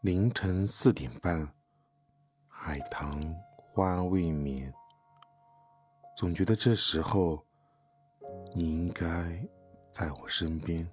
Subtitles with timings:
[0.00, 1.52] 凌晨四点半
[2.46, 3.20] 海棠
[3.56, 4.72] 花未眠。
[6.16, 7.44] 总觉得这时候
[8.54, 9.04] 你应该
[9.90, 10.88] 在我身边。